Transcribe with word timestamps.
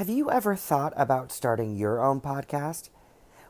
Have 0.00 0.08
you 0.08 0.30
ever 0.30 0.56
thought 0.56 0.94
about 0.96 1.30
starting 1.30 1.76
your 1.76 2.02
own 2.02 2.22
podcast? 2.22 2.88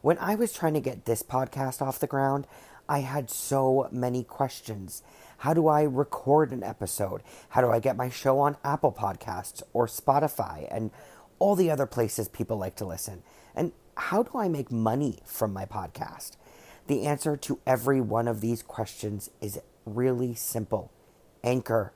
When 0.02 0.18
I 0.18 0.34
was 0.34 0.52
trying 0.52 0.74
to 0.74 0.80
get 0.80 1.04
this 1.04 1.22
podcast 1.22 1.80
off 1.80 2.00
the 2.00 2.08
ground, 2.08 2.48
I 2.88 3.02
had 3.02 3.30
so 3.30 3.88
many 3.92 4.24
questions. 4.24 5.04
How 5.38 5.54
do 5.54 5.68
I 5.68 5.82
record 5.82 6.50
an 6.50 6.64
episode? 6.64 7.22
How 7.50 7.60
do 7.60 7.70
I 7.70 7.78
get 7.78 7.96
my 7.96 8.10
show 8.10 8.40
on 8.40 8.56
Apple 8.64 8.90
Podcasts 8.90 9.62
or 9.72 9.86
Spotify 9.86 10.66
and 10.74 10.90
all 11.38 11.54
the 11.54 11.70
other 11.70 11.86
places 11.86 12.26
people 12.26 12.56
like 12.56 12.74
to 12.78 12.84
listen? 12.84 13.22
And 13.54 13.70
how 13.96 14.24
do 14.24 14.36
I 14.36 14.48
make 14.48 14.72
money 14.72 15.20
from 15.24 15.52
my 15.52 15.66
podcast? 15.66 16.32
The 16.88 17.06
answer 17.06 17.36
to 17.36 17.60
every 17.64 18.00
one 18.00 18.26
of 18.26 18.40
these 18.40 18.64
questions 18.64 19.30
is 19.40 19.60
really 19.86 20.34
simple 20.34 20.90
Anchor. 21.44 21.92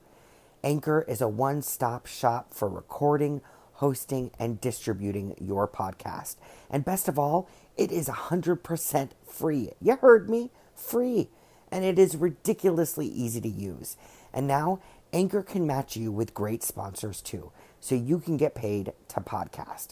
Anchor 0.62 1.04
is 1.08 1.20
a 1.20 1.26
one 1.26 1.60
stop 1.60 2.06
shop 2.06 2.54
for 2.54 2.68
recording 2.68 3.40
hosting, 3.84 4.30
and 4.38 4.62
distributing 4.62 5.36
your 5.38 5.68
podcast. 5.68 6.36
And 6.70 6.86
best 6.86 7.06
of 7.06 7.18
all, 7.18 7.50
it 7.76 7.92
is 7.92 8.08
100% 8.08 9.10
free. 9.26 9.72
You 9.78 9.96
heard 9.96 10.30
me? 10.30 10.50
Free. 10.74 11.28
And 11.70 11.84
it 11.84 11.98
is 11.98 12.16
ridiculously 12.16 13.06
easy 13.06 13.42
to 13.42 13.48
use. 13.48 13.98
And 14.32 14.46
now, 14.46 14.80
Anchor 15.12 15.42
can 15.42 15.66
match 15.66 15.96
you 15.96 16.10
with 16.10 16.32
great 16.32 16.62
sponsors 16.62 17.20
too, 17.20 17.52
so 17.78 17.94
you 17.94 18.20
can 18.20 18.38
get 18.38 18.54
paid 18.54 18.94
to 19.08 19.20
podcast. 19.20 19.88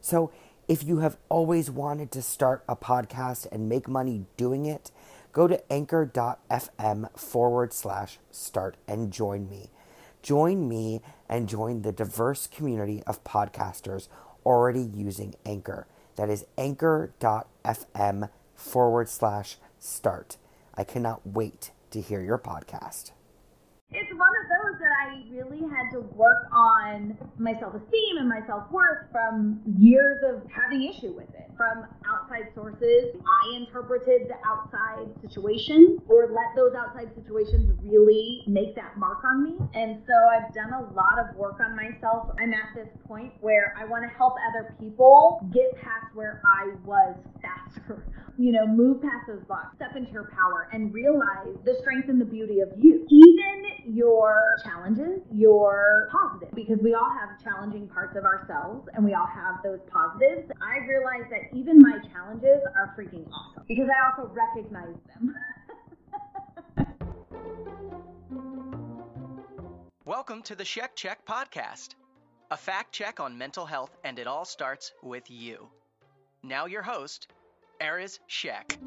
So, 0.00 0.32
if 0.66 0.82
you 0.82 0.98
have 0.98 1.16
always 1.28 1.70
wanted 1.70 2.10
to 2.10 2.22
start 2.22 2.64
a 2.68 2.74
podcast 2.74 3.46
and 3.52 3.68
make 3.68 3.86
money 3.86 4.26
doing 4.36 4.66
it, 4.66 4.90
go 5.32 5.46
to 5.46 5.72
anchor.fm 5.72 7.16
forward 7.16 7.72
slash 7.72 8.18
start 8.32 8.76
and 8.88 9.12
join 9.12 9.48
me. 9.48 9.70
Join 10.26 10.68
me 10.68 11.02
and 11.28 11.48
join 11.48 11.82
the 11.82 11.92
diverse 11.92 12.48
community 12.48 13.00
of 13.06 13.22
podcasters 13.22 14.08
already 14.44 14.80
using 14.80 15.36
Anchor. 15.46 15.86
That 16.16 16.28
is 16.28 16.44
anchor.fm 16.58 18.28
forward 18.56 19.08
slash 19.08 19.58
start. 19.78 20.36
I 20.74 20.82
cannot 20.82 21.24
wait 21.24 21.70
to 21.92 22.00
hear 22.00 22.20
your 22.20 22.38
podcast. 22.38 23.12
It's 23.92 24.10
one 24.18 24.32
of 24.42 24.48
those 24.50 24.80
that 24.80 24.90
I 25.06 25.30
really 25.30 25.60
had 25.60 25.92
to 25.92 26.00
work 26.00 26.48
on 26.50 27.16
my 27.38 27.52
self 27.60 27.76
esteem 27.76 28.16
and 28.18 28.28
my 28.28 28.44
self 28.48 28.68
worth 28.72 29.06
from 29.12 29.60
years 29.78 30.18
of 30.26 30.42
having 30.50 30.92
issue 30.92 31.12
with 31.12 31.32
it. 31.36 31.45
From 31.56 31.86
outside 32.04 32.52
sources, 32.54 33.16
I 33.16 33.56
interpreted 33.56 34.28
the 34.28 34.36
outside 34.46 35.08
situation 35.22 36.00
or 36.08 36.28
let 36.28 36.54
those 36.54 36.74
outside 36.74 37.14
situations 37.14 37.72
really 37.82 38.42
make 38.46 38.74
that 38.76 38.98
mark 38.98 39.24
on 39.24 39.42
me. 39.42 39.56
And 39.74 40.02
so 40.06 40.12
I've 40.12 40.52
done 40.52 40.72
a 40.72 40.92
lot 40.92 41.18
of 41.18 41.34
work 41.36 41.58
on 41.60 41.74
myself. 41.74 42.28
I'm 42.38 42.52
at 42.52 42.74
this 42.74 42.88
point 43.06 43.32
where 43.40 43.74
I 43.78 43.86
want 43.86 44.04
to 44.04 44.16
help 44.16 44.34
other 44.50 44.74
people 44.78 45.40
get 45.52 45.74
past 45.82 46.14
where 46.14 46.42
I 46.44 46.74
was 46.84 47.16
faster 47.40 48.04
you 48.38 48.52
know, 48.52 48.66
move 48.66 49.00
past 49.02 49.26
those 49.26 49.42
blocks, 49.48 49.74
step 49.76 49.96
into 49.96 50.12
your 50.12 50.30
power, 50.34 50.68
and 50.72 50.92
realize 50.92 51.56
the 51.64 51.74
strength 51.80 52.08
and 52.08 52.20
the 52.20 52.24
beauty 52.24 52.60
of 52.60 52.68
you. 52.76 53.06
Even 53.08 53.65
your 53.86 54.56
challenges, 54.64 55.20
your 55.32 56.08
positives, 56.10 56.52
because 56.54 56.78
we 56.82 56.94
all 56.94 57.10
have 57.10 57.42
challenging 57.42 57.86
parts 57.88 58.16
of 58.16 58.24
ourselves 58.24 58.88
and 58.94 59.04
we 59.04 59.14
all 59.14 59.26
have 59.26 59.62
those 59.62 59.78
positives. 59.90 60.50
I 60.60 60.78
realize 60.86 61.30
that 61.30 61.56
even 61.56 61.80
my 61.80 61.98
challenges 62.12 62.60
are 62.74 62.94
freaking 62.98 63.26
awesome 63.32 63.64
because 63.68 63.88
I 63.88 64.10
also 64.10 64.32
recognize 64.34 64.96
them. 65.14 65.34
Welcome 70.04 70.42
to 70.42 70.54
the 70.54 70.64
Shek 70.64 70.96
Check 70.96 71.24
podcast, 71.24 71.94
a 72.50 72.56
fact 72.56 72.92
check 72.92 73.20
on 73.20 73.36
mental 73.36 73.66
health, 73.66 73.96
and 74.04 74.18
it 74.18 74.26
all 74.26 74.44
starts 74.44 74.92
with 75.02 75.30
you. 75.30 75.68
Now, 76.42 76.66
your 76.66 76.82
host, 76.82 77.28
Aries 77.80 78.20
Shek. 78.26 78.78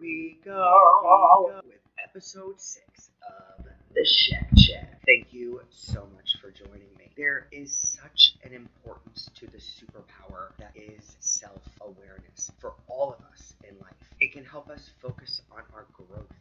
We 0.00 0.38
go 0.44 1.60
with 1.64 1.80
episode 2.04 2.60
six 2.60 3.10
of 3.22 3.64
the 3.94 4.04
Shek 4.04 4.48
Check. 4.56 5.00
Thank 5.06 5.32
you 5.32 5.60
so 5.70 6.06
much 6.14 6.36
for 6.40 6.50
joining 6.50 6.90
me. 6.98 7.10
There 7.16 7.46
is 7.52 7.72
such 7.72 8.34
an 8.44 8.52
importance 8.52 9.30
to 9.36 9.46
the 9.46 9.58
superpower 9.58 10.50
that 10.58 10.72
is 10.74 11.16
self 11.20 11.62
awareness 11.80 12.50
for 12.58 12.74
all 12.88 13.12
of 13.14 13.20
us 13.32 13.54
in 13.68 13.78
life. 13.78 13.94
It 14.20 14.32
can 14.32 14.44
help 14.44 14.68
us 14.68 14.90
focus 15.00 15.40
on 15.50 15.62
our 15.72 15.86
growth, 15.92 16.32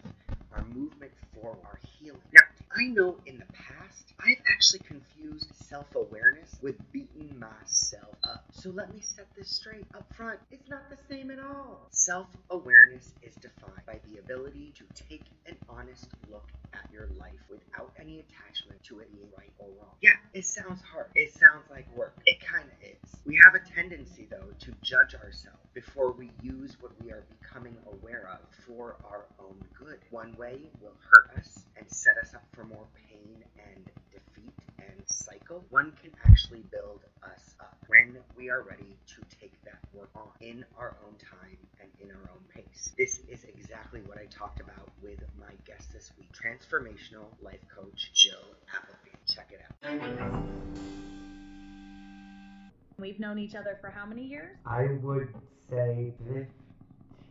our 0.54 0.64
movement 0.66 1.12
forward, 1.34 1.60
our 1.66 1.80
healing. 1.98 2.22
Now, 2.34 2.42
I 2.76 2.88
know 2.88 3.16
in 3.26 3.40
the 3.40 3.48
past 3.54 4.14
I've 4.20 4.42
actually 4.52 4.80
confused 4.88 5.50
self 5.70 5.88
awareness 5.96 6.58
with 6.62 6.76
beating 6.92 7.40
myself 7.40 8.16
up. 8.24 8.46
So 8.52 8.70
let 8.70 8.94
me 8.94 9.00
set 9.02 9.28
this 9.38 9.50
straight 9.50 9.88
up 9.94 10.08
front. 10.18 10.40
It's 10.52 10.68
not 10.68 10.90
the 10.90 10.98
same 11.10 11.32
at 11.32 11.40
all. 11.40 11.88
Self 11.92 12.28
awareness 12.50 13.14
is 13.22 13.36
defined 13.38 13.86
by 13.88 14.00
the 14.06 14.18
ability 14.20 14.74
to 14.78 14.86
take 15.10 15.26
an 15.48 15.56
honest 15.70 16.10
look 16.30 16.52
at 16.74 16.92
your 16.92 17.08
life 17.18 17.40
without 17.50 17.92
any 18.00 18.20
attachment 18.20 18.84
to 18.84 19.00
it 19.00 19.12
being 19.12 19.30
right 19.38 19.54
or 19.58 19.68
wrong. 19.80 19.96
Yeah, 20.02 20.20
it 20.34 20.46
sounds 20.46 20.82
hard. 20.92 21.08
It 21.16 21.32
sounds 21.34 21.64
like 21.72 21.88
work. 21.96 22.18
It 22.26 22.40
kind 22.44 22.66
of 22.68 22.78
is. 22.84 23.22
We 23.26 23.40
have 23.44 23.56
a 23.56 23.64
tendency, 23.74 24.28
though, 24.30 24.52
to 24.60 24.74
judge 24.84 25.16
ourselves 25.16 25.64
before 25.74 26.12
we 26.12 26.32
use 26.42 26.78
what 26.82 26.92
we 27.02 27.12
are 27.12 27.26
becoming 27.30 27.78
aware 27.88 28.30
of 28.34 28.44
for 28.68 28.98
our 29.06 29.26
own 29.40 29.64
good. 29.80 30.00
One 30.12 30.36
way 30.38 30.72
will 30.82 30.98
hurt 31.10 31.40
us 31.40 31.64
and 31.78 31.90
set 31.90 32.18
us 32.18 32.36
up 32.36 32.44
for 32.54 32.65
more 32.70 32.88
pain 33.10 33.44
and 33.58 33.86
defeat 34.12 34.54
and 34.80 35.04
cycle. 35.06 35.64
One 35.70 35.94
can 36.02 36.12
actually 36.26 36.64
build 36.72 37.02
us 37.24 37.56
up 37.60 37.78
when 37.88 38.18
we 38.36 38.50
are 38.50 38.62
ready 38.62 38.98
to 39.08 39.38
take 39.40 39.54
that 39.64 39.80
work 39.94 40.10
on 40.16 40.28
in 40.42 40.66
our 40.78 40.96
own 41.06 41.16
time 41.18 41.58
and 41.80 41.90
in 42.02 42.10
our 42.10 42.30
own 42.32 42.44
pace. 42.54 42.94
This 42.98 43.20
is 43.30 43.44
exactly 43.46 44.02
what 44.06 44.18
I 44.18 44.26
talked 44.26 44.60
about 44.60 44.90
with 45.02 45.20
my 45.40 45.54
guest 45.66 45.94
this 45.94 46.12
week, 46.18 46.30
transformational 46.34 47.28
life 47.42 47.62
coach 47.74 48.12
Jil 48.14 48.56
Applegate. 48.74 49.26
Check 49.28 49.52
it 49.52 49.62
out. 49.62 50.44
We've 52.98 53.20
known 53.20 53.40
each 53.40 53.56
other 53.56 53.78
for 53.82 53.90
how 53.90 54.06
many 54.06 54.24
years? 54.24 54.58
I 54.66 54.88
would 55.02 55.34
say 55.70 56.14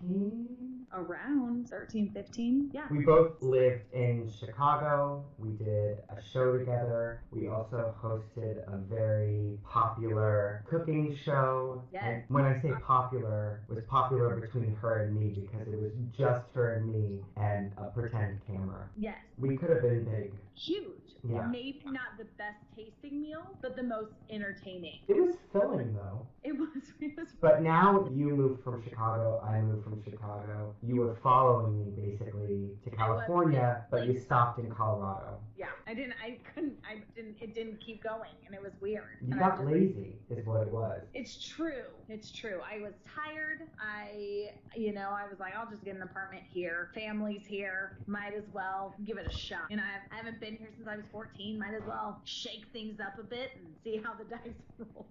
15 0.02 0.73
around 0.92 1.68
13, 1.68 2.10
15. 2.12 2.70
Yeah. 2.72 2.82
We 2.90 3.04
both 3.04 3.40
lived 3.40 3.82
in 3.92 4.30
Chicago. 4.38 5.24
We 5.38 5.50
did 5.50 5.98
a 6.08 6.20
show 6.32 6.56
together. 6.58 7.22
We 7.30 7.48
also 7.48 7.94
hosted 8.02 8.58
a 8.66 8.76
very 8.78 9.58
popular 9.64 10.64
cooking 10.68 11.16
show. 11.24 11.82
Yes. 11.92 12.02
And 12.04 12.22
when 12.28 12.44
I 12.44 12.60
say 12.60 12.72
popular, 12.86 13.62
it 13.68 13.74
was 13.74 13.84
popular 13.88 14.36
between 14.36 14.74
her 14.76 15.04
and 15.04 15.18
me 15.18 15.28
because 15.30 15.66
it 15.68 15.80
was 15.80 15.92
just 16.16 16.44
her 16.54 16.74
and 16.74 16.88
me 16.88 17.20
and 17.36 17.72
a 17.76 17.84
pretend 17.84 18.40
camera. 18.46 18.88
Yes. 18.96 19.16
We 19.38 19.56
could 19.56 19.70
have 19.70 19.82
been 19.82 20.04
big. 20.04 20.32
Huge. 20.54 21.04
Yeah. 21.28 21.46
Maybe 21.46 21.82
not 21.86 22.18
the 22.18 22.24
best 22.36 22.58
tasting 22.76 23.22
meal, 23.22 23.42
but 23.62 23.76
the 23.76 23.82
most 23.82 24.12
entertaining. 24.30 25.00
It 25.08 25.16
was 25.16 25.36
filling 25.52 25.94
though. 25.94 26.26
It 26.42 26.56
was. 26.58 26.68
It 27.00 27.16
was. 27.16 27.28
But 27.40 27.62
now 27.62 28.08
you 28.12 28.28
moved 28.30 28.62
from 28.62 28.82
Chicago, 28.82 29.40
I 29.46 29.60
moved 29.60 29.84
from 29.84 30.02
Chicago. 30.02 30.73
You 30.82 30.96
were 30.96 31.16
following 31.22 31.78
me 31.78 31.90
basically 31.96 32.70
to 32.84 32.90
California, 32.90 33.84
but 33.90 34.06
you 34.06 34.18
stopped 34.18 34.58
in 34.58 34.70
Colorado. 34.70 35.38
Yeah, 35.56 35.66
I 35.86 35.94
didn't. 35.94 36.14
I 36.22 36.38
couldn't. 36.54 36.76
I 36.88 37.02
didn't. 37.14 37.36
It 37.40 37.54
didn't 37.54 37.80
keep 37.80 38.02
going, 38.02 38.30
and 38.44 38.54
it 38.54 38.60
was 38.62 38.72
weird. 38.80 39.18
You 39.22 39.30
And 39.32 39.40
got 39.40 39.56
just- 39.58 39.64
lazy, 39.70 40.16
is 40.30 40.44
what 40.46 40.62
it 40.62 40.72
was. 40.72 41.00
It's 41.14 41.42
true. 41.48 41.84
It's 42.08 42.30
true. 42.30 42.60
I 42.70 42.80
was 42.82 42.92
tired. 43.14 43.62
I, 43.80 44.50
you 44.76 44.92
know, 44.92 45.10
I 45.10 45.26
was 45.28 45.38
like, 45.40 45.54
I'll 45.56 45.70
just 45.70 45.84
get 45.84 45.94
an 45.96 46.02
apartment 46.02 46.42
here. 46.48 46.90
Family's 46.94 47.46
here. 47.46 47.98
Might 48.06 48.34
as 48.34 48.44
well 48.52 48.94
give 49.04 49.16
it 49.16 49.26
a 49.26 49.32
shot. 49.36 49.70
You 49.70 49.76
know, 49.76 49.82
I've, 49.84 50.12
I 50.12 50.16
haven't 50.16 50.40
been 50.40 50.56
here 50.56 50.68
since 50.76 50.86
I 50.88 50.96
was 50.96 51.04
14. 51.12 51.58
Might 51.58 51.74
as 51.74 51.82
well 51.86 52.20
shake 52.24 52.66
things 52.72 53.00
up 53.00 53.18
a 53.18 53.22
bit 53.22 53.50
and 53.56 53.66
see 53.82 54.02
how 54.04 54.12
the 54.14 54.24
dice 54.24 54.52
roll. 54.94 55.06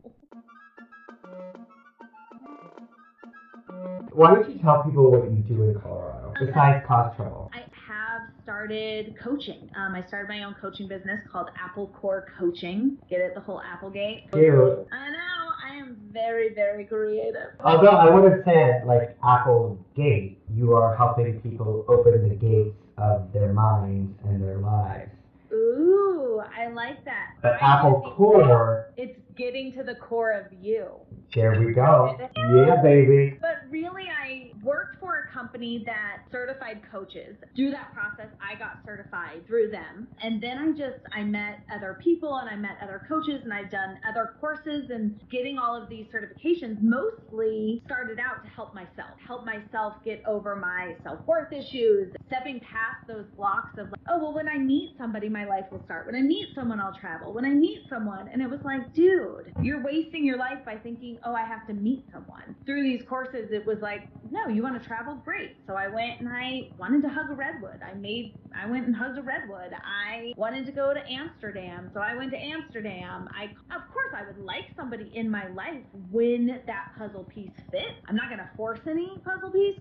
Why 4.13 4.33
don't 4.33 4.50
you 4.50 4.60
tell 4.62 4.83
people 4.83 5.12
what 5.12 5.24
you 5.31 5.38
do 5.38 5.63
in 5.63 5.80
Colorado 5.81 6.33
besides 6.39 6.86
cause 6.88 7.15
trouble? 7.15 7.51
I 7.54 7.60
have 7.88 8.21
started 8.44 9.15
coaching. 9.21 9.69
Um, 9.75 9.95
I 9.95 10.06
started 10.07 10.30
my 10.30 10.44
own 10.44 10.56
coaching 10.62 10.88
business 10.88 11.19
called 11.31 11.50
Apple 11.60 11.88
Core 12.00 12.27
Coaching. 12.38 12.98
Get 13.10 13.21
it? 13.21 13.33
The 13.33 13.42
whole 13.42 13.62
Applegate. 13.62 14.31
Cute. 14.31 14.88
I 14.92 15.10
know. 15.10 15.44
I 15.65 15.75
am 15.77 15.98
very, 16.12 16.54
very 16.54 16.86
creative. 16.86 17.51
Although 17.63 17.88
I 17.88 18.13
would 18.13 18.31
have 18.31 18.42
said, 18.45 18.83
like 18.86 19.18
Apple 19.25 19.83
Gate, 19.95 20.39
you 20.54 20.74
are 20.74 20.95
helping 20.95 21.39
people 21.42 21.86
open 21.88 22.30
the 22.30 22.36
gates 22.36 22.75
of 22.98 23.33
their 23.33 23.51
minds 23.51 24.15
and 24.25 24.44
their 24.44 24.57
lives. 24.57 25.10
Ooh, 25.51 26.42
I 26.56 26.68
like 26.68 27.04
that. 27.06 27.36
But 27.42 27.54
I 27.62 27.77
Apple 27.77 28.13
Core, 28.15 28.92
It's 28.98 29.19
getting 29.36 29.71
to 29.74 29.83
the 29.83 29.95
core 29.95 30.31
of 30.31 30.45
you. 30.62 30.88
There 31.35 31.59
we 31.59 31.74
go. 31.74 32.18
Yeah, 32.19 32.81
baby. 32.81 33.38
But 33.41 33.69
really, 33.69 34.03
I 34.03 34.51
worked 34.63 35.00
for 35.00 35.18
a 35.18 35.33
company 35.33 35.83
that 35.85 36.24
certified 36.31 36.81
coaches. 36.91 37.35
Through 37.56 37.71
that 37.71 37.94
process, 37.94 38.27
I 38.39 38.57
got 38.57 38.80
certified 38.85 39.45
through 39.47 39.71
them. 39.71 40.07
And 40.21 40.41
then 40.41 40.57
I 40.57 40.71
just, 40.71 41.03
I 41.13 41.24
met 41.24 41.59
other 41.74 42.00
people 42.03 42.35
and 42.38 42.50
I 42.50 42.56
met 42.56 42.77
other 42.81 43.06
coaches 43.07 43.41
and 43.44 43.53
I've 43.53 43.71
done 43.71 43.97
other 44.07 44.35
courses 44.39 44.89
and 44.89 45.19
getting 45.31 45.57
all 45.57 45.81
of 45.81 45.89
these 45.89 46.06
certifications 46.13 46.81
mostly 46.81 47.81
started 47.86 48.19
out 48.19 48.44
to 48.44 48.50
help 48.50 48.74
myself, 48.75 49.18
help 49.25 49.45
myself 49.45 49.95
get 50.06 50.24
over 50.27 50.56
my 50.56 50.95
self-worth 51.03 51.51
issues, 51.51 52.13
stepping 52.27 52.59
past 52.59 53.07
those 53.07 53.25
blocks 53.36 53.77
of 53.77 53.88
like, 53.88 54.01
oh, 54.09 54.19
well, 54.19 54.33
when 54.33 54.47
I 54.47 54.57
meet 54.57 54.95
somebody, 54.97 55.29
my 55.29 55.45
life 55.45 55.65
will 55.71 55.83
start. 55.86 56.06
When 56.06 56.15
I 56.15 56.21
meet 56.21 56.50
someone, 56.56 56.79
I'll 56.79 56.97
travel. 57.00 57.33
When 57.33 57.45
I 57.45 57.50
meet 57.53 57.79
someone, 57.89 58.29
and 58.31 58.41
it 58.41 58.50
was 58.50 58.59
like, 58.63 58.94
dude, 58.94 59.51
you're 59.62 59.83
wasting 59.83 60.25
your 60.25 60.38
life 60.38 60.59
by 60.65 60.75
thinking, 60.75 61.18
oh, 61.25 61.33
I 61.33 61.43
have 61.43 61.65
to 61.67 61.73
meet 61.73 62.05
someone. 62.11 62.55
Through 62.65 62.83
these 62.83 63.03
courses, 63.07 63.49
it 63.51 63.65
was 63.65 63.79
like, 63.81 64.07
no, 64.31 64.47
you 64.47 64.63
want 64.63 64.81
to 64.81 64.87
travel? 64.87 65.15
Great. 65.23 65.57
So 65.67 65.75
I 65.75 65.87
went 65.87 66.19
and 66.19 66.29
I 66.29 66.69
wanted 66.77 67.01
to 67.03 67.09
hug 67.09 67.29
a 67.29 67.35
redwood. 67.35 67.81
I 67.81 67.93
made, 67.95 68.35
I 68.55 68.69
went 68.69 68.85
and 68.87 68.95
hugged 68.95 69.17
a 69.17 69.21
redwood. 69.21 69.71
I 69.73 70.33
wanted 70.37 70.65
to 70.65 70.71
go 70.71 70.93
to 70.93 70.99
Amsterdam. 71.11 71.89
So 71.93 71.99
I 71.99 72.15
went 72.15 72.31
to 72.31 72.37
Amsterdam. 72.37 73.29
I, 73.33 73.45
of 73.75 73.81
course, 73.91 74.13
I 74.15 74.25
would 74.25 74.43
like 74.43 74.65
somebody 74.75 75.11
in 75.15 75.29
my 75.29 75.47
life 75.49 75.81
when 76.11 76.61
that 76.67 76.91
puzzle 76.97 77.23
piece 77.23 77.51
fits. 77.71 77.99
I'm 78.07 78.15
not 78.15 78.27
going 78.27 78.39
to 78.39 78.49
force 78.55 78.79
any 78.87 79.17
puzzle 79.23 79.51
piece. 79.51 79.79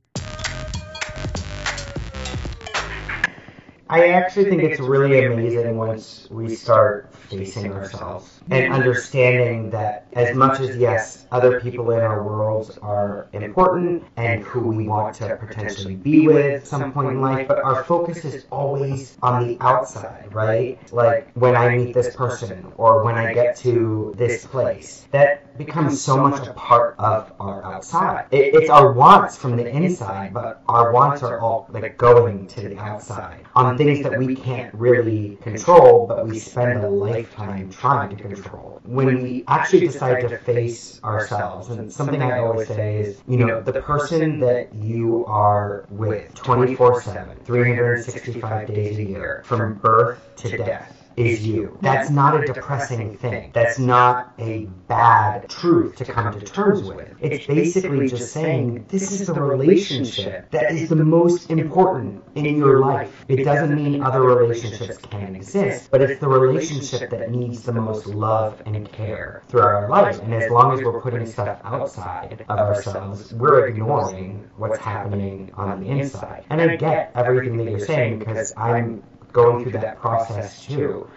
I 3.93 4.09
actually 4.09 4.49
think 4.49 4.63
it's 4.63 4.81
really 4.81 5.27
amazing 5.27 5.77
once 5.77 6.27
we 6.31 6.55
start 6.55 7.15
facing 7.15 7.75
ourselves 7.75 8.41
and 8.51 8.73
understanding 8.73 9.69
that 9.69 10.07
as 10.15 10.35
much 10.35 10.61
as, 10.61 10.79
yes, 10.79 11.27
other 11.31 11.61
people 11.61 11.91
in 11.91 12.01
our 12.01 12.23
worlds 12.23 12.79
are 12.79 13.29
important 13.35 14.05
and 14.17 14.43
who 14.45 14.61
we 14.61 14.89
want 14.89 15.17
to 15.17 15.37
potentially 15.37 15.95
be 15.95 16.27
with 16.27 16.63
at 16.63 16.67
some 16.67 16.91
point 16.95 17.09
in 17.09 17.21
life, 17.21 17.47
but 17.47 17.63
our 17.63 17.85
focus 17.85 18.25
is 18.25 18.47
always 18.51 19.19
on 19.23 19.47
the 19.47 19.59
outside, 19.61 20.33
right? 20.33 20.79
Like 20.91 21.31
when 21.35 21.55
I 21.55 21.77
meet 21.77 21.93
this 21.93 22.17
person 22.17 22.73
or 22.79 23.05
when 23.05 23.17
I 23.17 23.35
get 23.35 23.59
to 23.59 24.15
this 24.17 24.47
place. 24.47 25.07
That 25.11 25.59
becomes 25.59 26.01
so 26.01 26.17
much 26.17 26.47
a 26.47 26.55
part 26.55 26.95
of 26.99 27.31
our 27.39 27.63
outside. 27.63 28.25
It, 28.31 28.55
it's 28.55 28.71
our 28.71 28.93
wants 28.93 29.37
from 29.37 29.59
the 29.59 29.69
inside, 29.69 30.33
but 30.33 30.63
our 30.67 30.93
wants 30.93 31.23
are 31.23 31.41
all 31.41 31.67
like 31.69 31.99
going 31.99 32.47
to 32.47 32.71
the 32.71 32.79
outside 32.79 33.45
on 33.55 33.77
things 33.85 34.03
that 34.03 34.19
we 34.19 34.35
can't 34.35 34.73
really 34.75 35.37
control, 35.43 36.07
but 36.07 36.27
we 36.27 36.39
spend 36.39 36.85
a 36.85 36.89
lifetime 36.89 37.71
trying 37.71 38.17
to 38.17 38.23
control. 38.23 38.81
When 38.85 39.23
we 39.23 39.45
actually 39.49 39.87
decide 39.87 40.29
to 40.29 40.39
face 40.39 41.01
ourselves, 41.05 41.69
and 41.69 41.93
something 41.93 42.23
I 42.23 42.39
always 42.39 42.69
say 42.69 42.97
is, 42.97 43.23
you 43.29 43.39
know, 43.39 43.61
the 43.61 43.81
person 43.81 44.41
that 44.41 44.73
you 44.75 45.25
are 45.27 45.87
with 45.91 46.35
24 46.35 47.03
7, 47.03 47.39
365 47.45 48.69
days 48.69 48.99
a 48.99 49.03
year, 49.03 49.43
from 49.45 49.75
birth 49.75 50.21
to 50.37 50.57
death 50.57 51.02
is 51.17 51.47
you. 51.47 51.79
That's 51.81 52.11
not 52.11 52.43
a 52.43 52.47
depressing 52.47 53.17
thing. 53.17 53.51
That's 53.53 53.79
not 53.79 54.33
a 54.39 54.67
bad 54.89 55.49
truth 55.49 55.97
to 55.97 56.05
come 56.05 56.39
to 56.39 56.45
terms 56.45 56.83
with. 56.83 57.15
It's 57.21 57.47
basically 57.47 58.09
just 58.09 58.33
saying 58.33 58.87
this 58.89 59.13
is 59.13 59.27
the 59.27 59.35
relationship 59.35 60.51
that 60.51 60.73
is 60.73 60.89
the 60.89 60.97
most 60.97 61.51
important 61.51 62.23
in 62.35 62.57
your 62.57 62.81
life. 62.81 63.25
It 63.29 63.45
doesn't 63.45 63.75
mean 63.75 64.03
other 64.03 64.23
relationships 64.23 64.99
can't 64.99 65.37
exist, 65.37 65.91
but 65.91 66.03
it's 66.03 66.21
the 66.21 66.29
relationship 66.29 67.11
that 67.11 67.31
needs 67.31 67.63
the 67.63 67.73
most 67.73 68.07
love 68.07 68.61
and 68.67 68.91
care 68.93 69.43
throughout 69.49 69.85
our 69.85 69.89
life. 69.89 70.21
And 70.21 70.35
as 70.35 70.51
long 70.51 70.73
as 70.73 70.83
we're 70.83 71.01
putting 71.01 71.27
stuff 71.27 71.61
outside 71.65 72.45
of 72.49 72.59
ourselves, 72.59 73.33
we're 73.35 73.67
ignoring 73.67 74.49
what's 74.57 74.79
happening 74.79 75.51
on 75.55 75.81
the 75.81 75.89
inside. 75.89 76.45
And 76.51 76.61
I 76.61 76.77
get 76.77 77.13
everything 77.15 77.57
that 77.59 77.71
you're 77.71 77.81
saying 77.81 78.19
because 78.19 78.53
I'm 78.57 79.03
going 79.33 79.63
through 79.63 79.73
that 79.73 79.99
process 79.99 80.65
too, 80.65 81.09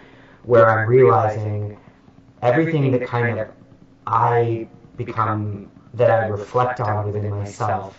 where 0.44 0.68
I'm 0.68 0.88
realizing 0.88 1.78
everything 2.42 2.90
that 2.92 3.06
kind 3.06 3.38
of 3.38 3.48
I 4.06 4.68
become, 4.96 5.70
that 5.94 6.10
I 6.10 6.26
reflect 6.28 6.80
on 6.80 7.12
within 7.12 7.30
myself, 7.30 7.96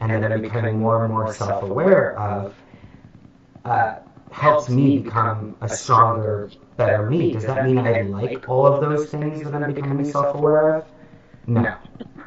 and 0.00 0.22
that 0.22 0.32
I'm 0.32 0.42
becoming 0.42 0.78
more 0.78 1.04
and 1.04 1.12
more 1.12 1.32
self 1.32 1.62
aware 1.62 2.18
of, 2.18 2.54
uh, 3.64 3.96
helps 4.30 4.68
me 4.68 4.98
become 4.98 5.56
a 5.60 5.68
stronger, 5.68 6.50
better 6.76 7.10
me. 7.10 7.32
Does 7.32 7.46
that 7.46 7.66
mean 7.66 7.78
I 7.78 8.02
like 8.02 8.48
all 8.48 8.66
of 8.66 8.80
those 8.80 9.10
things 9.10 9.42
that 9.42 9.54
I'm 9.54 9.72
becoming 9.72 10.10
self 10.10 10.36
aware 10.36 10.76
of? 10.76 10.86
No. 11.46 11.74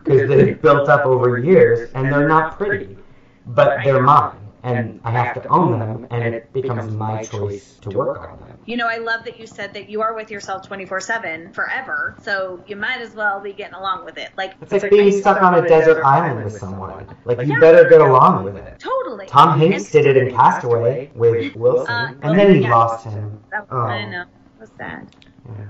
Because 0.03 0.27
they've 0.27 0.61
built 0.61 0.89
up 0.89 1.05
over 1.05 1.37
years 1.37 1.89
and 1.93 2.11
they're 2.11 2.27
not 2.27 2.57
pretty, 2.57 2.97
but 3.45 3.83
they're 3.83 4.01
mine 4.01 4.42
and 4.63 5.01
I 5.03 5.11
have 5.11 5.41
to 5.43 5.47
own 5.49 5.77
them, 5.77 6.07
and 6.09 6.33
it 6.33 6.51
becomes 6.53 6.91
my 6.93 7.23
choice 7.23 7.75
to 7.81 7.89
work 7.89 8.19
on 8.19 8.39
them. 8.39 8.57
You 8.65 8.77
know, 8.77 8.87
I 8.87 8.97
love 8.97 9.25
that 9.25 9.37
you 9.37 9.45
said 9.45 9.73
that 9.73 9.89
you 9.89 10.01
are 10.01 10.13
with 10.13 10.31
yourself 10.31 10.65
24 10.65 11.01
7 11.01 11.51
forever, 11.51 12.15
so 12.21 12.63
you 12.65 12.77
might 12.77 13.01
as 13.01 13.13
well 13.13 13.41
be 13.41 13.51
getting 13.51 13.73
along 13.73 14.05
with 14.05 14.17
it. 14.17 14.31
Like, 14.37 14.55
it's 14.61 14.71
like 14.71 14.89
being 14.89 15.19
stuck 15.19 15.41
on 15.41 15.55
a 15.55 15.67
desert 15.67 16.01
island 16.03 16.45
with 16.45 16.57
someone. 16.57 17.05
Like, 17.25 17.45
you 17.45 17.59
better 17.59 17.89
get 17.89 17.99
along 17.99 18.45
with 18.45 18.55
it. 18.55 18.79
Totally. 18.79 19.27
Tom 19.27 19.59
Hanks 19.59 19.91
did 19.91 20.05
it 20.05 20.15
in 20.15 20.31
Castaway 20.31 21.11
with 21.13 21.55
Wilson, 21.55 21.93
uh, 21.93 22.13
and 22.21 22.39
then 22.39 22.55
he 22.55 22.61
lost 22.61 23.05
him. 23.05 23.43
That, 23.51 23.67
oh. 23.69 23.81
I 23.81 24.05
know. 24.05 24.21
It 24.21 24.61
was 24.61 24.69
sad. 24.77 25.13
Yeah. 25.45 25.65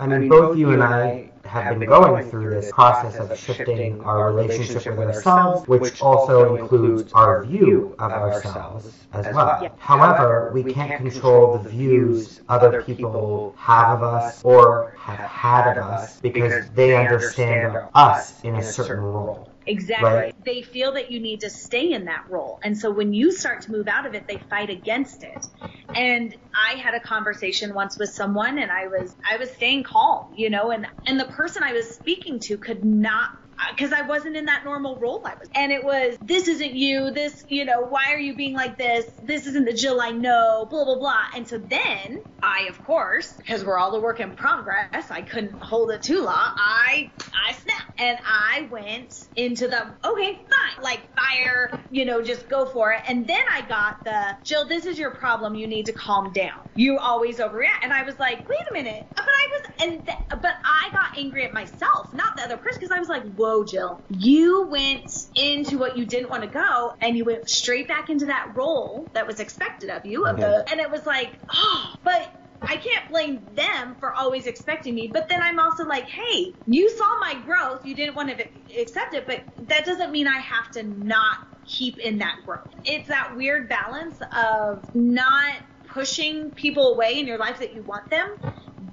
I 0.00 0.06
mean, 0.06 0.30
both 0.30 0.56
you 0.56 0.70
and 0.70 0.82
I 0.82 1.28
have 1.44 1.78
been 1.78 1.86
going 1.86 2.30
through 2.30 2.48
this 2.48 2.72
process 2.72 3.16
of 3.16 3.38
shifting 3.38 4.00
our 4.00 4.32
relationship 4.32 4.96
with 4.96 5.08
ourselves, 5.08 5.68
which 5.68 6.00
also 6.00 6.56
includes 6.56 7.12
our 7.12 7.44
view 7.44 7.94
of 7.98 8.10
ourselves 8.10 9.06
as 9.12 9.26
well. 9.34 9.68
However, 9.78 10.52
we 10.54 10.72
can't 10.72 10.96
control 10.96 11.58
the 11.58 11.68
views 11.68 12.40
other 12.48 12.82
people 12.82 13.54
have 13.58 13.98
of 13.98 14.02
us 14.02 14.42
or 14.42 14.96
have 14.98 15.18
had 15.18 15.76
of 15.76 15.84
us 15.84 16.18
because 16.20 16.70
they 16.70 16.96
understand 16.96 17.76
us 17.94 18.42
in 18.42 18.54
a 18.54 18.62
certain 18.62 19.04
role. 19.04 19.49
Exactly. 19.70 20.10
Right. 20.10 20.34
They 20.44 20.62
feel 20.62 20.92
that 20.94 21.10
you 21.10 21.20
need 21.20 21.40
to 21.40 21.50
stay 21.50 21.92
in 21.92 22.06
that 22.06 22.22
role. 22.28 22.58
And 22.64 22.76
so 22.76 22.90
when 22.90 23.12
you 23.12 23.32
start 23.32 23.62
to 23.62 23.70
move 23.70 23.88
out 23.88 24.06
of 24.06 24.14
it, 24.14 24.26
they 24.28 24.38
fight 24.50 24.68
against 24.68 25.22
it. 25.22 25.46
And 25.94 26.34
I 26.54 26.74
had 26.74 26.94
a 26.94 27.00
conversation 27.00 27.74
once 27.74 27.98
with 27.98 28.10
someone 28.10 28.58
and 28.58 28.70
I 28.70 28.86
was 28.88 29.16
I 29.28 29.36
was 29.36 29.50
staying 29.52 29.84
calm, 29.84 30.32
you 30.36 30.50
know, 30.50 30.70
and 30.70 30.86
and 31.06 31.18
the 31.18 31.26
person 31.26 31.62
I 31.62 31.72
was 31.72 31.86
speaking 31.94 32.40
to 32.40 32.58
could 32.58 32.84
not 32.84 33.28
because 33.70 33.92
I 33.92 34.02
wasn't 34.02 34.36
in 34.36 34.46
that 34.46 34.64
normal 34.64 34.98
role 34.98 35.22
I 35.26 35.34
was. 35.34 35.48
And 35.54 35.72
it 35.72 35.84
was, 35.84 36.16
this 36.20 36.48
isn't 36.48 36.72
you, 36.74 37.10
this, 37.10 37.44
you 37.48 37.64
know, 37.64 37.82
why 37.82 38.12
are 38.12 38.18
you 38.18 38.34
being 38.36 38.54
like 38.54 38.78
this? 38.78 39.06
This 39.22 39.46
isn't 39.46 39.64
the 39.64 39.72
Jil 39.72 40.00
I 40.00 40.10
know, 40.10 40.66
blah, 40.68 40.84
blah, 40.84 40.98
blah. 40.98 41.22
And 41.34 41.46
so 41.46 41.58
then 41.58 42.18
I, 42.42 42.66
of 42.70 42.82
course, 42.82 43.34
because 43.38 43.64
we're 43.64 43.78
all 43.78 43.94
a 43.94 44.00
work 44.00 44.20
in 44.20 44.32
progress, 44.32 45.10
I 45.10 45.22
couldn't 45.22 45.62
hold 45.62 45.90
it 45.90 46.02
too 46.02 46.22
long. 46.22 46.34
I, 46.36 47.10
I 47.48 47.52
snapped 47.52 48.00
and 48.00 48.18
I 48.26 48.68
went 48.70 49.14
into 49.36 49.68
the, 49.68 49.78
okay, 50.04 50.32
fine, 50.32 50.82
like 50.82 51.00
fire, 51.14 51.70
you 51.90 52.04
know, 52.06 52.22
just 52.22 52.48
go 52.48 52.64
for 52.66 52.92
it. 52.92 53.02
And 53.08 53.26
then 53.26 53.42
I 53.52 53.62
got 53.62 54.04
the, 54.04 54.36
Jil, 54.44 54.66
this 54.68 54.86
is 54.86 54.98
your 54.98 55.10
problem. 55.10 55.54
You 55.54 55.66
need 55.66 55.86
to 55.86 55.92
calm 55.92 56.32
down. 56.32 56.60
You 56.74 56.98
always 56.98 57.38
overreact. 57.38 57.82
And 57.82 57.92
I 57.92 58.04
was 58.04 58.18
like, 58.18 58.48
wait 58.48 58.58
a 58.70 58.72
minute. 58.74 59.04
But 59.14 59.24
I 59.26 59.48
was, 59.50 59.62
and, 59.82 60.04
th- 60.06 60.18
but 60.30 60.54
I 60.64 60.90
got 60.92 61.18
angry 61.18 61.44
at 61.44 61.52
myself, 61.52 62.08
not 62.14 62.36
the 62.36 62.44
other 62.44 62.56
person, 62.56 62.78
because 62.80 62.90
I 62.96 62.98
was 63.00 63.08
like, 63.08 63.24
whoa 63.34 63.49
whoa, 63.50 63.64
Jil, 63.64 64.00
you 64.08 64.68
went 64.70 65.10
into 65.34 65.78
what 65.78 65.96
you 65.96 66.04
didn't 66.06 66.30
want 66.30 66.42
to 66.42 66.48
go 66.48 66.92
and 67.00 67.16
you 67.16 67.24
went 67.24 67.48
straight 67.48 67.88
back 67.88 68.08
into 68.08 68.26
that 68.26 68.52
role 68.54 69.10
that 69.14 69.26
was 69.26 69.40
expected 69.40 69.90
of 69.90 70.06
you. 70.06 70.24
Of 70.26 70.36
the, 70.36 70.64
and 70.70 70.80
it 70.80 70.90
was 70.90 71.04
like, 71.06 71.32
oh, 71.52 71.86
but 72.04 72.32
I 72.62 72.76
can't 72.76 73.08
blame 73.10 73.54
them 73.54 73.96
for 73.98 74.12
always 74.14 74.46
expecting 74.46 74.94
me, 74.94 75.10
but 75.12 75.28
then 75.28 75.42
I'm 75.42 75.58
also 75.58 75.84
like, 75.84 76.08
hey, 76.08 76.54
you 76.66 76.88
saw 76.90 77.20
my 77.20 77.40
growth, 77.44 77.84
you 77.84 77.94
didn't 77.94 78.14
want 78.14 78.36
to 78.36 78.44
accept 78.80 79.14
it, 79.14 79.26
but 79.26 79.42
that 79.68 79.84
doesn't 79.84 80.12
mean 80.12 80.28
I 80.28 80.38
have 80.38 80.70
to 80.72 80.82
not 80.82 81.36
keep 81.66 81.98
in 81.98 82.18
that 82.18 82.36
growth. 82.44 82.68
It's 82.84 83.08
that 83.08 83.36
weird 83.36 83.68
balance 83.68 84.16
of 84.36 84.84
not 84.94 85.54
pushing 85.92 86.50
people 86.52 86.94
away 86.94 87.18
in 87.18 87.26
your 87.26 87.38
life 87.38 87.58
that 87.58 87.74
you 87.74 87.82
want 87.82 88.08
them, 88.10 88.36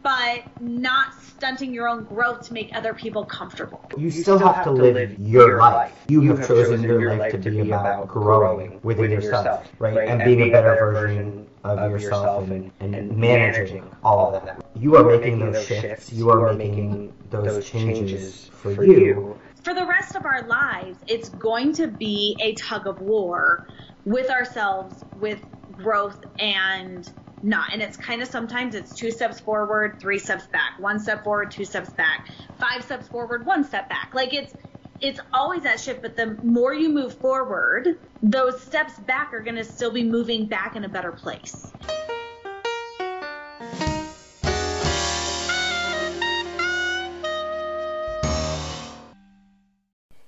but 0.04 0.44
not 0.60 1.13
stunting 1.13 1.74
your 1.74 1.88
own 1.88 2.04
growth 2.04 2.48
to 2.48 2.54
make 2.54 2.72
other 2.75 2.94
people 2.94 3.25
comfortable. 3.25 3.89
You 3.98 4.12
still 4.12 4.39
have 4.39 4.63
to 4.63 4.72
live 4.72 5.20
your 5.20 5.60
life. 5.60 5.94
You 6.08 6.22
have 6.34 6.48
chosen 6.48 6.84
your 6.84 7.16
life 7.16 7.32
to 7.34 7.38
be 7.38 7.60
about 7.60 8.08
growing 8.08 8.80
within 8.84 9.12
yourself, 9.12 9.72
right? 9.80 10.08
And 10.08 10.24
being 10.24 10.42
a 10.42 10.51
better 10.51 10.75
version 10.75 11.48
of 11.63 11.92
yourself 11.92 12.50
and, 12.50 12.72
and 12.80 13.18
managing 13.18 13.89
all 14.04 14.36
of 14.36 14.46
that. 14.46 14.72
You 14.75 14.96
are 14.96 15.04
making 15.04 15.39
those 15.39 15.66
shifts. 15.66 16.12
You 16.13 16.30
are 16.30 16.54
making 16.54 17.13
those 17.30 17.70
changes 17.70 18.50
for 18.54 18.84
you. 18.84 19.38
For 19.63 19.74
the 19.74 19.86
rest 19.86 20.16
of 20.16 20.25
our 20.25 20.48
lives, 20.48 20.98
it's 21.08 21.30
going 21.30 21.74
to 21.74 21.88
be 21.88 22.38
a 22.42 22.56
tug 22.56 22.88
of 22.88 23.01
war 23.01 23.68
with 24.06 24.30
ourselves, 24.30 25.04
with 25.13 25.42
growth 25.74 26.24
and 26.39 27.10
not. 27.44 27.72
And 27.74 27.82
it's 27.82 27.98
kind 27.98 28.22
of 28.22 28.27
sometimes 28.27 28.75
it's 28.75 28.94
two 28.94 29.12
steps 29.12 29.39
forward, 29.39 30.00
three 30.00 30.20
steps 30.20 30.48
back, 30.48 30.79
one 30.79 31.00
step 31.00 31.24
forward, 31.24 31.51
two 31.51 31.65
steps 31.65 31.89
back, 31.91 32.27
five 32.60 32.84
steps 32.84 33.08
forward, 33.08 33.46
one 33.46 33.63
step 33.63 33.89
back. 33.89 34.12
Like 34.13 34.34
it's 34.34 34.53
it's 35.00 35.20
always 35.32 35.63
that 35.63 35.79
shift, 35.79 36.01
but 36.01 36.15
the 36.15 36.38
more 36.44 36.74
you 36.74 36.89
move 36.89 37.13
forward, 37.20 38.00
those 38.24 38.60
steps 38.62 38.98
back 39.00 39.32
are 39.34 39.41
going 39.41 39.56
to 39.56 39.63
still 39.63 39.91
be 39.91 40.03
moving 40.03 40.48
back 40.48 40.75
in 40.75 40.84
a 40.86 40.89
better 40.89 41.12
place. 41.12 41.72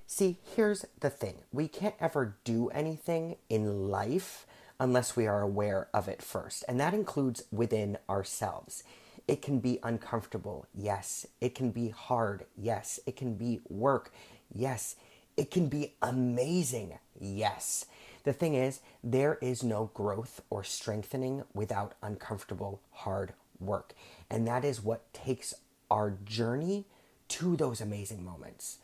See, 0.06 0.38
here's 0.56 0.86
the 1.00 1.10
thing 1.10 1.36
we 1.51 1.70
can't 1.70 1.96
ever 2.00 2.38
do 2.44 2.68
anything 2.70 3.38
in 3.48 3.89
life 3.89 4.46
unless 4.80 5.16
we 5.16 5.28
are 5.28 5.42
aware 5.42 5.88
of 5.94 6.08
it 6.08 6.22
first, 6.22 6.64
and 6.68 6.80
that 6.80 6.94
includes 6.94 7.44
within 7.52 7.98
ourselves. 8.10 8.84
It 9.28 9.42
can 9.42 9.60
be 9.60 9.80
uncomfortable, 9.84 10.66
yes. 10.74 11.28
It 11.40 11.54
can 11.54 11.70
be 11.72 11.90
hard, 11.90 12.46
yes. 12.58 13.00
It 13.06 13.16
can 13.16 13.36
be 13.36 13.62
work, 13.70 14.12
yes. 14.54 14.96
It 15.38 15.52
can 15.52 15.68
be 15.68 15.94
amazing, 16.02 16.98
yes. 17.20 17.86
The 18.24 18.34
thing 18.34 18.56
is, 18.56 18.80
there 19.04 19.38
is 19.42 19.64
no 19.64 19.92
growth 19.94 20.42
or 20.50 20.64
strengthening 20.64 21.44
without 21.54 21.94
uncomfortable, 22.02 22.82
hard 22.92 23.34
work. 23.60 23.94
And 24.30 24.48
that 24.48 24.66
is 24.66 24.84
what 24.84 25.14
takes 25.14 25.54
our 25.92 26.18
journey 26.26 26.86
to 27.30 27.56
those 27.56 27.82
amazing 27.82 28.24
moments. 28.26 28.80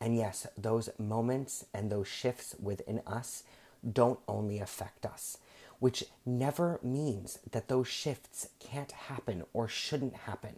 And 0.00 0.16
yes, 0.16 0.46
those 0.56 0.90
moments 0.98 1.64
and 1.74 1.90
those 1.90 2.06
shifts 2.06 2.54
within 2.62 3.02
us 3.06 3.42
don't 3.90 4.20
only 4.26 4.58
affect 4.58 5.06
us, 5.06 5.38
which 5.78 6.04
never 6.26 6.80
means 6.82 7.38
that 7.50 7.68
those 7.68 7.88
shifts 7.88 8.48
can't 8.58 8.92
happen 8.92 9.44
or 9.52 9.68
shouldn't 9.68 10.14
happen. 10.14 10.56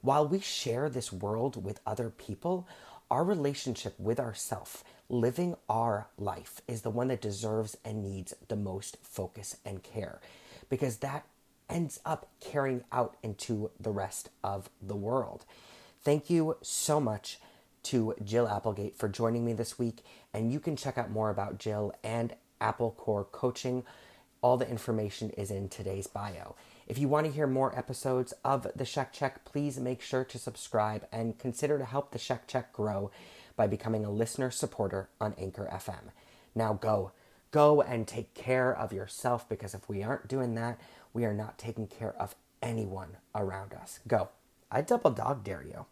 While 0.00 0.28
we 0.28 0.40
share 0.40 0.88
this 0.88 1.12
world 1.12 1.62
with 1.62 1.80
other 1.86 2.10
people, 2.10 2.68
our 3.10 3.24
relationship 3.24 3.98
with 3.98 4.18
ourself, 4.18 4.84
living 5.08 5.56
our 5.68 6.08
life, 6.18 6.60
is 6.66 6.82
the 6.82 6.90
one 6.90 7.08
that 7.08 7.20
deserves 7.20 7.76
and 7.84 8.02
needs 8.02 8.34
the 8.48 8.56
most 8.56 8.98
focus 9.02 9.56
and 9.64 9.82
care 9.82 10.20
because 10.68 10.98
that 10.98 11.24
ends 11.68 12.00
up 12.04 12.28
carrying 12.40 12.84
out 12.92 13.16
into 13.22 13.70
the 13.80 13.90
rest 13.90 14.28
of 14.42 14.68
the 14.80 14.96
world. 14.96 15.44
Thank 16.02 16.30
you 16.30 16.56
so 16.62 17.00
much 17.00 17.38
to 17.84 18.14
Jil 18.24 18.48
Applegate 18.48 18.96
for 18.96 19.08
joining 19.08 19.44
me 19.44 19.52
this 19.52 19.78
week. 19.78 20.04
And 20.32 20.52
you 20.52 20.60
can 20.60 20.76
check 20.76 20.98
out 20.98 21.10
more 21.10 21.30
about 21.30 21.58
Jil 21.58 21.92
and 22.02 22.34
Applecore 22.60 23.30
Coaching. 23.30 23.84
All 24.42 24.56
the 24.56 24.68
information 24.68 25.30
is 25.30 25.50
in 25.50 25.68
today's 25.68 26.06
bio. 26.06 26.54
If 26.86 26.98
you 26.98 27.08
want 27.08 27.26
to 27.26 27.32
hear 27.32 27.46
more 27.46 27.76
episodes 27.76 28.32
of 28.44 28.66
the 28.76 28.84
Shek 28.84 29.12
Check, 29.12 29.44
please 29.44 29.78
make 29.78 30.00
sure 30.00 30.24
to 30.24 30.38
subscribe 30.38 31.06
and 31.10 31.38
consider 31.38 31.78
to 31.78 31.84
help 31.84 32.12
the 32.12 32.18
Shek 32.18 32.46
Check 32.46 32.72
grow 32.72 33.10
by 33.56 33.66
becoming 33.66 34.04
a 34.04 34.10
listener 34.10 34.50
supporter 34.50 35.08
on 35.20 35.34
Anchor 35.38 35.68
FM. 35.72 36.12
Now 36.54 36.74
go, 36.74 37.12
go 37.50 37.82
and 37.82 38.06
take 38.06 38.34
care 38.34 38.72
of 38.72 38.92
yourself 38.92 39.48
because 39.48 39.74
if 39.74 39.88
we 39.88 40.02
aren't 40.02 40.28
doing 40.28 40.54
that, 40.54 40.78
we 41.12 41.24
are 41.24 41.34
not 41.34 41.58
taking 41.58 41.86
care 41.86 42.14
of 42.20 42.36
anyone 42.62 43.16
around 43.34 43.72
us. 43.74 44.00
Go. 44.06 44.28
I 44.70 44.82
double 44.82 45.10
dog 45.10 45.44
dare 45.44 45.64
you. 45.64 45.86